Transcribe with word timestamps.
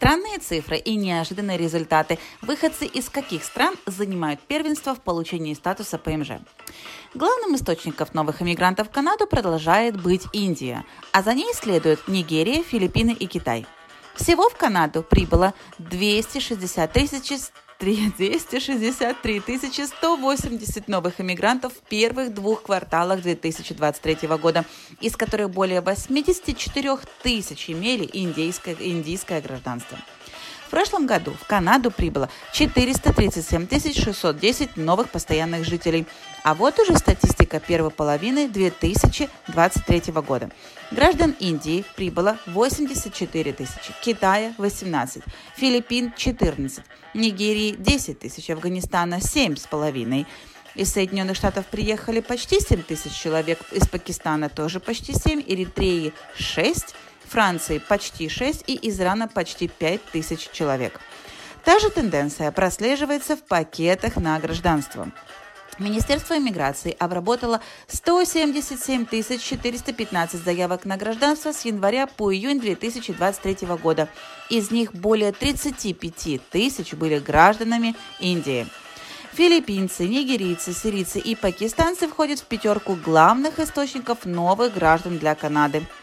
Странные 0.00 0.38
цифры 0.38 0.78
и 0.78 0.96
неожиданные 0.96 1.58
результаты. 1.58 2.18
Выходцы 2.40 2.86
из 2.86 3.10
каких 3.10 3.44
стран 3.44 3.74
занимают 3.84 4.40
первенство 4.40 4.94
в 4.94 5.02
получении 5.02 5.52
статуса 5.52 5.98
ПМЖ? 5.98 6.40
Главным 7.12 7.54
источником 7.54 8.08
новых 8.14 8.40
иммигрантов 8.40 8.88
в 8.88 8.90
Канаду 8.90 9.26
продолжает 9.26 10.00
быть 10.00 10.22
Индия, 10.32 10.86
а 11.12 11.20
за 11.20 11.34
ней 11.34 11.52
следуют 11.52 12.08
Нигерия, 12.08 12.62
Филиппины 12.62 13.10
и 13.10 13.26
Китай. 13.26 13.66
Всего 14.14 14.48
в 14.48 14.56
Канаду 14.56 15.02
прибыло 15.02 15.52
260 15.76 16.90
тысяч 16.90 17.38
263 17.80 19.42
180 19.86 20.88
новых 20.88 21.20
иммигрантов 21.20 21.72
в 21.72 21.80
первых 21.88 22.34
двух 22.34 22.62
кварталах 22.62 23.22
2023 23.22 24.28
года, 24.36 24.64
из 25.00 25.16
которых 25.16 25.50
более 25.50 25.80
84 25.80 26.98
тысяч 27.22 27.70
имели 27.70 28.08
индийское, 28.12 28.76
индийское 28.78 29.40
гражданство. 29.40 29.98
В 30.70 30.72
прошлом 30.72 31.04
году 31.04 31.32
в 31.32 31.48
Канаду 31.48 31.90
прибыло 31.90 32.30
437 32.52 33.66
610 33.92 34.76
новых 34.76 35.10
постоянных 35.10 35.64
жителей. 35.64 36.06
А 36.44 36.54
вот 36.54 36.78
уже 36.78 36.96
статистика 36.96 37.58
первой 37.58 37.90
половины 37.90 38.46
2023 38.46 40.12
года. 40.22 40.48
Граждан 40.92 41.34
Индии 41.40 41.84
прибыло 41.96 42.38
84 42.46 43.52
тысячи, 43.52 43.92
Китая– 44.00 44.54
18, 44.58 45.24
Филиппин– 45.56 46.12
14, 46.16 46.84
Нигерии– 47.14 47.74
10 47.76 48.20
тысяч, 48.20 48.48
Афганистана– 48.48 49.14
7,5, 49.16 50.24
из 50.76 50.92
Соединенных 50.92 51.36
Штатов 51.36 51.66
приехали 51.66 52.20
почти 52.20 52.60
7 52.60 52.84
тысяч 52.84 53.10
человек, 53.10 53.58
из 53.72 53.88
Пакистана 53.88 54.48
тоже 54.48 54.78
почти 54.78 55.14
7, 55.14 55.42
Эритреи– 55.48 56.12
6, 56.36 56.94
Франции 57.30 57.78
почти 57.78 58.28
6 58.28 58.64
и 58.66 58.74
из 58.74 59.00
Ирана 59.00 59.28
почти 59.28 59.68
5 59.68 60.04
тысяч 60.06 60.50
человек. 60.50 61.00
Та 61.64 61.78
же 61.78 61.88
тенденция 61.88 62.50
прослеживается 62.50 63.36
в 63.36 63.44
пакетах 63.44 64.16
на 64.16 64.36
гражданство. 64.40 65.12
Министерство 65.78 66.36
иммиграции 66.36 66.96
обработало 66.98 67.60
177 67.86 69.06
415 69.06 70.42
заявок 70.42 70.84
на 70.84 70.96
гражданство 70.96 71.52
с 71.52 71.64
января 71.64 72.08
по 72.08 72.34
июнь 72.34 72.58
2023 72.58 73.68
года. 73.80 74.08
Из 74.48 74.72
них 74.72 74.92
более 74.92 75.30
35 75.30 76.50
тысяч 76.50 76.94
были 76.94 77.20
гражданами 77.20 77.94
Индии. 78.18 78.66
Филиппинцы, 79.34 80.08
нигерийцы, 80.08 80.72
сирийцы 80.72 81.20
и 81.20 81.36
пакистанцы 81.36 82.08
входят 82.08 82.40
в 82.40 82.46
пятерку 82.46 82.96
главных 82.96 83.60
источников 83.60 84.24
новых 84.24 84.74
граждан 84.74 85.18
для 85.18 85.36
Канады– 85.36 85.86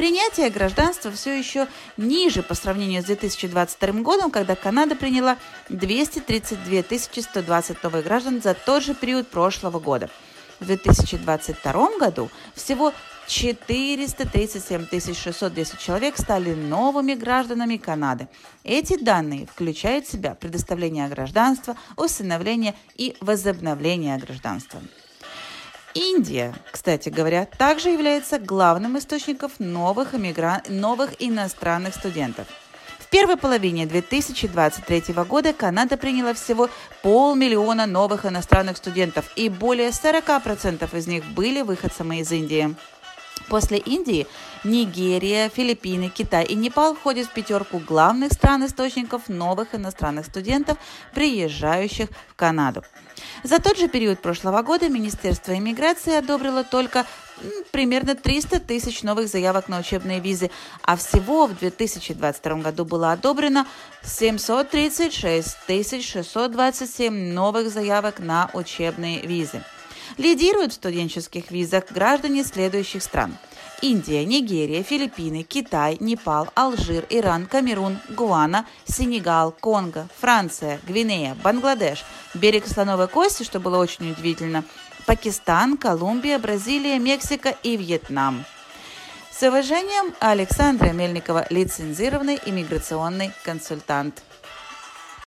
Принятие 0.00 0.48
гражданства 0.48 1.10
все 1.12 1.38
еще 1.38 1.68
ниже 1.98 2.42
по 2.42 2.54
сравнению 2.54 3.02
с 3.02 3.04
2022 3.04 4.00
годом, 4.00 4.30
когда 4.30 4.56
Канада 4.56 4.96
приняла 4.96 5.36
232 5.68 6.98
120 7.22 7.82
новых 7.82 8.04
граждан 8.04 8.40
за 8.40 8.54
тот 8.54 8.82
же 8.82 8.94
период 8.94 9.28
прошлого 9.28 9.78
года. 9.78 10.08
В 10.58 10.64
2022 10.64 11.98
году 11.98 12.30
всего 12.54 12.94
437 13.28 15.14
610 15.14 15.78
человек 15.78 16.16
стали 16.16 16.54
новыми 16.54 17.12
гражданами 17.12 17.76
Канады. 17.76 18.26
Эти 18.64 18.98
данные 18.98 19.46
включают 19.48 20.06
в 20.06 20.12
себя 20.12 20.34
предоставление 20.34 21.08
гражданства, 21.08 21.76
усыновление 21.98 22.74
и 22.96 23.18
возобновление 23.20 24.16
гражданства. 24.16 24.80
Индия, 25.94 26.54
кстати 26.70 27.08
говоря, 27.08 27.46
также 27.46 27.90
является 27.90 28.38
главным 28.38 28.96
источником 28.96 29.50
новых, 29.58 30.14
иммигран... 30.14 30.60
новых 30.68 31.14
иностранных 31.18 31.94
студентов. 31.94 32.46
В 33.00 33.08
первой 33.08 33.36
половине 33.36 33.86
2023 33.86 35.14
года 35.24 35.52
Канада 35.52 35.96
приняла 35.96 36.32
всего 36.32 36.70
полмиллиона 37.02 37.86
новых 37.86 38.24
иностранных 38.24 38.76
студентов, 38.76 39.32
и 39.34 39.48
более 39.48 39.88
40% 39.88 40.96
из 40.96 41.06
них 41.08 41.24
были 41.24 41.62
выходцами 41.62 42.20
из 42.20 42.30
Индии. 42.30 42.76
После 43.48 43.78
Индии 43.78 44.26
Нигерия, 44.64 45.48
Филиппины, 45.48 46.08
Китай 46.08 46.44
и 46.44 46.54
Непал 46.54 46.94
входят 46.94 47.26
в 47.26 47.32
пятерку 47.32 47.78
главных 47.78 48.32
стран-источников 48.32 49.28
новых 49.28 49.74
иностранных 49.74 50.26
студентов, 50.26 50.78
приезжающих 51.14 52.08
в 52.28 52.34
Канаду. 52.34 52.84
За 53.42 53.58
тот 53.58 53.78
же 53.78 53.88
период 53.88 54.20
прошлого 54.20 54.62
года 54.62 54.88
Министерство 54.88 55.56
иммиграции 55.56 56.14
одобрило 56.14 56.64
только 56.64 57.06
примерно 57.70 58.14
300 58.14 58.60
тысяч 58.60 59.02
новых 59.02 59.28
заявок 59.28 59.68
на 59.68 59.78
учебные 59.80 60.20
визы, 60.20 60.50
а 60.82 60.96
всего 60.96 61.46
в 61.46 61.58
2022 61.58 62.54
году 62.56 62.84
было 62.84 63.12
одобрено 63.12 63.66
736 64.02 65.56
627 66.02 67.32
новых 67.32 67.70
заявок 67.70 68.18
на 68.18 68.50
учебные 68.52 69.20
визы. 69.22 69.62
Лидируют 70.18 70.72
в 70.72 70.76
студенческих 70.76 71.50
визах 71.50 71.90
граждане 71.90 72.44
следующих 72.44 73.02
стран. 73.02 73.36
Индия, 73.82 74.24
Нигерия, 74.24 74.82
Филиппины, 74.82 75.42
Китай, 75.42 75.96
Непал, 76.00 76.48
Алжир, 76.54 77.06
Иран, 77.08 77.46
Камерун, 77.46 77.98
Гуана, 78.10 78.66
Сенегал, 78.84 79.52
Конго, 79.52 80.06
Франция, 80.18 80.80
Гвинея, 80.86 81.34
Бангладеш, 81.42 82.04
берег 82.34 82.66
Слоновой 82.66 83.08
Кости, 83.08 83.42
что 83.42 83.58
было 83.58 83.78
очень 83.78 84.10
удивительно, 84.10 84.64
Пакистан, 85.06 85.78
Колумбия, 85.78 86.38
Бразилия, 86.38 86.98
Мексика 86.98 87.56
и 87.62 87.76
Вьетнам. 87.76 88.44
С 89.30 89.42
уважением, 89.42 90.14
Александра 90.20 90.90
Мельникова, 90.90 91.46
лицензированный 91.48 92.38
иммиграционный 92.44 93.32
консультант. 93.42 94.22